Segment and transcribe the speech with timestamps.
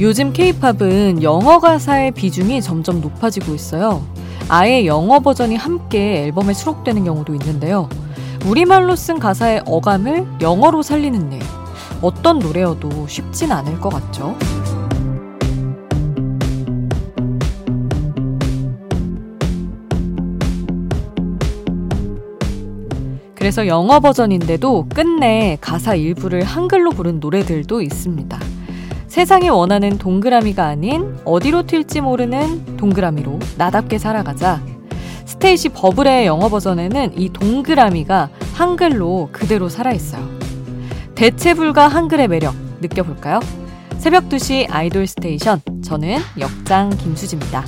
[0.00, 4.02] 요즘 케이팝은 영어 가사의 비중이 점점 높아지고 있어요.
[4.48, 7.88] 아예 영어 버전이 함께 앨범에 수록되는 경우도 있는데요.
[8.46, 11.40] 우리말로 쓴 가사의 어감을 영어로 살리는 일.
[12.00, 14.36] 어떤 노래여도 쉽진 않을 것 같죠?
[23.36, 28.51] 그래서 영어 버전인데도 끝내 가사 일부를 한글로 부른 노래들도 있습니다.
[29.12, 34.64] 세상이 원하는 동그라미가 아닌 어디로 튈지 모르는 동그라미로 나답게 살아가자.
[35.26, 40.26] 스테이시 버블의 영어 버전에는 이 동그라미가 한글로 그대로 살아있어요.
[41.14, 43.40] 대체 불가 한글의 매력 느껴볼까요?
[43.98, 45.60] 새벽 2시 아이돌 스테이션.
[45.84, 47.66] 저는 역장 김수지입니다.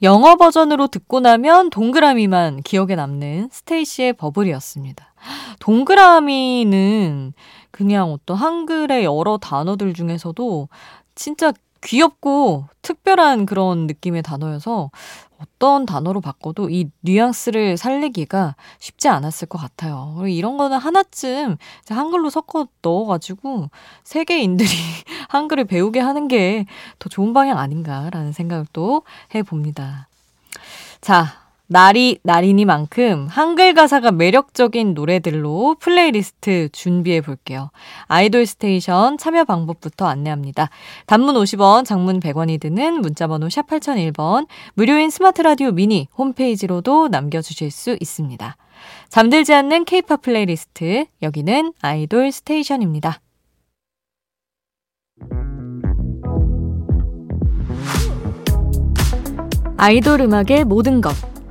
[0.00, 5.12] 영어 버전으로 듣고 나면 동그라미만 기억에 남는 스테이시의 버블이었습니다.
[5.60, 7.34] 동그라미는
[7.74, 10.68] 그냥 어떤 한글의 여러 단어들 중에서도
[11.16, 14.90] 진짜 귀엽고 특별한 그런 느낌의 단어여서
[15.38, 20.12] 어떤 단어로 바꿔도 이 뉘앙스를 살리기가 쉽지 않았을 것 같아요.
[20.16, 21.56] 그리고 이런 거는 하나쯤
[21.88, 23.70] 한글로 섞어 넣어가지고
[24.04, 24.70] 세계인들이
[25.28, 26.66] 한글을 배우게 하는 게
[27.00, 29.02] 더 좋은 방향 아닌가라는 생각을 또
[29.34, 30.06] 해봅니다.
[31.00, 31.43] 자,
[31.74, 37.72] 날이 날이니만큼 한글 가사가 매력적인 노래들로 플레이리스트 준비해 볼게요.
[38.06, 40.70] 아이돌 스테이션 참여 방법부터 안내합니다.
[41.06, 47.96] 단문 50원, 장문 100원이 드는 문자번호 샵 8001번, 무료인 스마트 라디오 미니 홈페이지로도 남겨주실 수
[47.98, 48.56] 있습니다.
[49.08, 53.20] 잠들지 않는 케이팝 플레이리스트, 여기는 아이돌 스테이션입니다.
[59.76, 61.33] 아이돌 음악의 모든 것.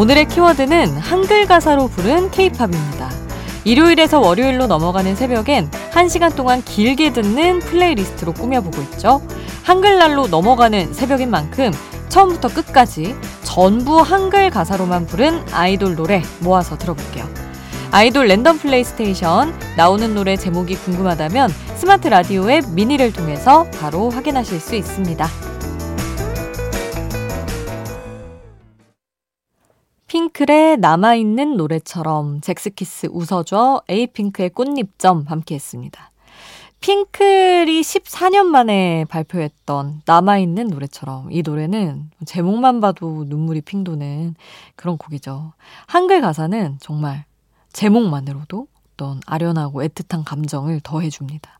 [0.00, 3.10] 오늘의 키워드는 한글 가사로 부른 케이팝입니다.
[3.64, 9.20] 일요일에서 월요일로 넘어가는 새벽엔 1시간 동안 길게 듣는 플레이리스트로 꾸며보고 있죠.
[9.62, 11.70] 한글날로 넘어가는 새벽인 만큼
[12.08, 17.28] 처음부터 끝까지 전부 한글 가사로만 부른 아이돌 노래 모아서 들어볼게요.
[17.90, 24.60] 아이돌 랜덤 플레이 스테이션 나오는 노래 제목이 궁금하다면 스마트 라디오 앱 미니를 통해서 바로 확인하실
[24.60, 25.49] 수 있습니다.
[30.40, 36.10] 핑클의 남아있는 노래처럼 잭스키스 웃어줘 에이핑크의 꽃잎점 함께 했습니다.
[36.80, 44.34] 핑클이 14년 만에 발표했던 남아있는 노래처럼 이 노래는 제목만 봐도 눈물이 핑 도는
[44.76, 45.52] 그런 곡이죠.
[45.86, 47.24] 한글 가사는 정말
[47.74, 51.50] 제목만으로도 어떤 아련하고 애틋한 감정을 더해줍니다.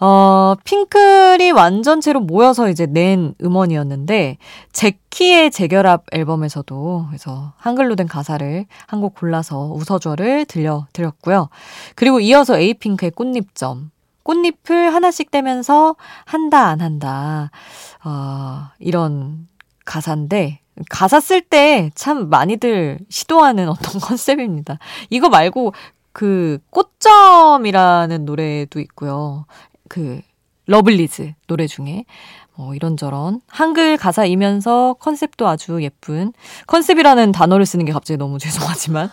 [0.00, 4.38] 어, 핑클이 완전체로 모여서 이제 낸 음원이었는데,
[4.72, 11.48] 젝키의 재결합 앨범에서도, 그래서 한글로 된 가사를 한 곡 골라서 웃어줘를 들려드렸고요.
[11.94, 13.90] 그리고 이어서 에이핑크의 꽃잎점.
[14.24, 17.50] 꽃잎을 하나씩 떼면서 한다, 안 한다.
[18.04, 19.46] 어, 이런
[19.84, 24.78] 가사인데, 가사 쓸 때 참 많이들 시도하는 어떤 컨셉입니다.
[25.10, 25.72] 이거 말고
[26.12, 29.46] 그 꽃점이라는 노래도 있고요.
[29.88, 30.20] 그
[30.66, 32.04] 러블리즈 노래 중에
[32.56, 36.32] 뭐 이런저런 한글 가사이면서 컨셉도 아주 예쁜
[36.66, 39.10] 컨셉이라는 단어를 쓰는 게 갑자기 너무 죄송하지만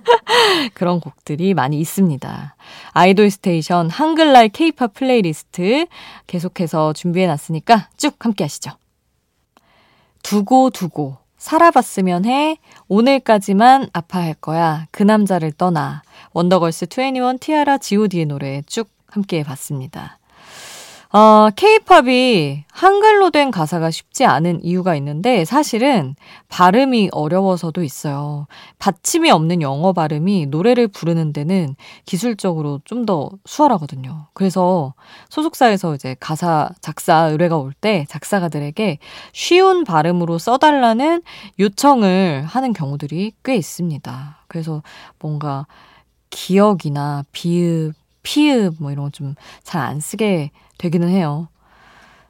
[0.74, 2.56] 그런 곡들이 많이 있습니다.
[2.92, 5.86] 아이돌 스테이션 한글날 케이팝 플레이리스트
[6.26, 8.72] 계속해서 준비해 놨으니까 쭉 함께 하시죠.
[10.22, 12.56] 두고 두고 살아봤으면 해
[12.86, 20.18] 오늘까지만 아파할 거야 그 남자를 떠나 원더걸스 21 티아라 god의 노래 쭉 함께 해봤습니다.
[21.14, 26.14] 어, 케이팝이 한글로 된 가사가 쉽지 않은 이유가 있는데 사실은
[26.48, 28.46] 발음이 어려워서도 있어요.
[28.78, 31.76] 받침이 없는 영어 발음이 노래를 부르는 데는
[32.06, 34.28] 기술적으로 좀 더 수월하거든요.
[34.32, 34.94] 그래서
[35.28, 38.98] 소속사에서 이제 가사 작사 의뢰가 올 때 작사가들에게
[39.34, 41.22] 쉬운 발음으로 써달라는
[41.58, 44.44] 요청을 하는 경우들이 꽤 있습니다.
[44.48, 44.82] 그래서
[45.18, 45.66] 뭔가
[46.30, 49.34] 기역이나 비읍, 피읖 뭐 이런 거 좀
[49.64, 51.48] 잘 안 쓰게 되기는 해요.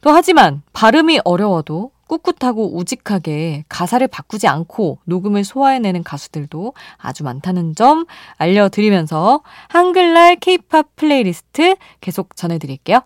[0.00, 8.06] 또 하지만 발음이 어려워도 꿋꿋하고 우직하게 가사를 바꾸지 않고 녹음을 소화해내는 가수들도 아주 많다는 점
[8.36, 13.00] 알려드리면서 한글날 케이팝 플레이리스트 계속 전해드릴게요.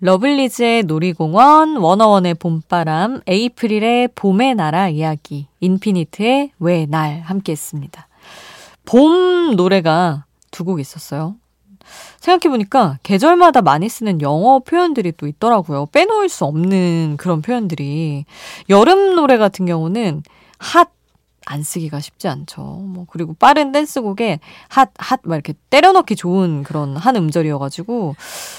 [0.00, 8.06] 러블리즈의 놀이공원, 워너원의 봄바람, 에이프릴의 봄의 나라 이야기, 인피니트의 왜 날 함께 했습니다.
[8.84, 10.25] 봄 노래가
[10.56, 11.36] 두 곡 있었어요.
[12.18, 15.86] 생각해보니까 계절마다 많이 쓰는 영어 표현들이 또 있더라고요.
[15.92, 18.24] 빼놓을 수 없는 그런 표현들이.
[18.70, 20.22] 여름 노래 같은 경우는
[20.58, 20.88] 핫,
[21.48, 22.60] 안 쓰기가 쉽지 않죠.
[22.60, 28.16] 뭐, 그리고 빠른 댄스곡에 핫, 핫, 막 이렇게 때려넣기 좋은 그런 한 음절이어가지고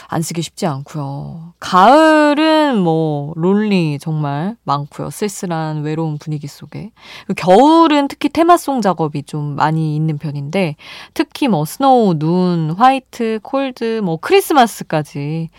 [0.07, 1.53] 안 쓰기 쉽지 않고요.
[1.59, 5.09] 가을은 뭐, 롤리 정말 많고요.
[5.09, 6.91] 쓸쓸한 외로운 분위기 속에.
[7.35, 10.77] 겨울은 특히 테마송 작업이 좀 많이 있는 편인데,
[11.13, 15.49] 특히 뭐, snow, 눈, white, cold, 뭐, 크리스마스까지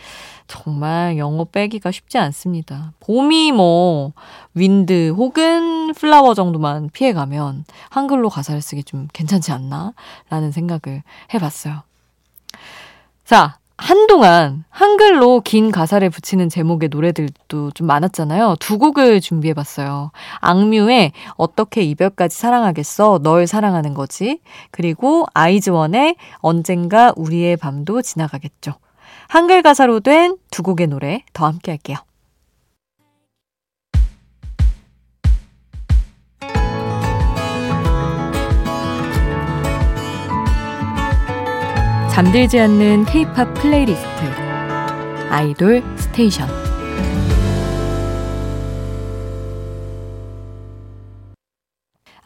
[0.49, 2.93] 정말 영어 빼기가 쉽지 않습니다.
[3.01, 4.13] 봄이 뭐
[4.55, 9.93] wind 혹은 flower 정도만 피해가면 한글로 가사를 쓰기 좀 괜찮지 않나?
[10.31, 11.03] 라는 생각을
[11.33, 11.83] 해봤어요.
[13.25, 18.57] 자, 한동안 한글로 긴 가사를 붙이는 제목의 노래들도 좀 많았잖아요.
[18.59, 20.11] 두 곡을 준비해봤어요.
[20.41, 23.21] 악뮤의 어떻게 이별까지 사랑하겠어?
[23.23, 24.41] 널 사랑하는 거지.
[24.73, 28.75] 그리고 아이즈원의 언젠가 우리의 밤도 지나가겠죠.
[29.29, 31.97] 한글 가사로 된 두 곡의 노래 더 함께 할게요.
[42.11, 44.09] 잠들지 않는 K-팝 플레이리스트
[45.31, 46.68] 아이돌 스테이션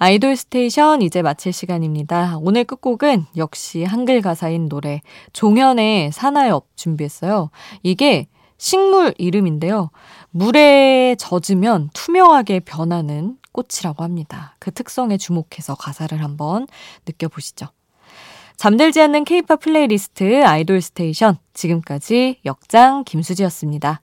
[0.03, 2.37] 아이돌 스테이션 이제 마칠 시간입니다.
[2.43, 5.01] 오늘 끝곡은 역시 한글 가사인 노래
[5.33, 7.51] 종현의 산하엽 준비했어요.
[7.85, 8.27] 이게
[8.59, 9.91] 식물 이름인데요.
[10.31, 14.57] 물에 젖으면 투명하게 변하는 꽃이라고 합니다.
[14.59, 16.67] 그 특성에 주목해서 가사를 한번
[17.07, 17.69] 느껴보시죠.
[18.57, 24.01] 잠들지 않는 케이팝 플레이리스트 아이돌 스테이션 지금까지 역장 김수지였습니다.